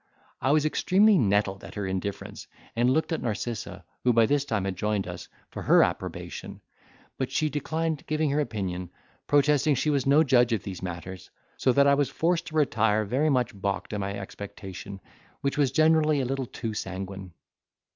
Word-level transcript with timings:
I 0.41 0.49
was 0.49 0.65
extremely 0.65 1.19
nettled 1.19 1.63
at 1.63 1.75
her 1.75 1.85
indifference, 1.85 2.47
and 2.75 2.89
looked 2.89 3.11
at 3.11 3.21
Narcissa, 3.21 3.85
who 4.03 4.11
by 4.13 4.25
this 4.25 4.45
time 4.45 4.65
had 4.65 4.75
joined 4.75 5.07
us, 5.07 5.27
for 5.51 5.61
her 5.61 5.83
approbation; 5.83 6.59
but 7.19 7.29
she 7.29 7.51
declined 7.51 8.07
giving 8.07 8.31
her 8.31 8.39
opinion, 8.39 8.89
protesting 9.27 9.75
she 9.75 9.91
was 9.91 10.07
no 10.07 10.23
judge 10.23 10.53
of 10.53 10.63
these 10.63 10.81
matters; 10.81 11.29
so 11.55 11.71
that 11.73 11.85
I 11.85 11.93
was 11.93 12.09
forced 12.09 12.47
to 12.47 12.55
retire 12.55 13.05
very 13.05 13.29
much 13.29 13.53
balked 13.53 13.93
in 13.93 14.01
my 14.01 14.15
expectation, 14.17 14.99
which 15.41 15.59
was 15.59 15.71
generally 15.71 16.19
a 16.19 16.25
little 16.25 16.47
too 16.47 16.73
sanguine. 16.73 17.33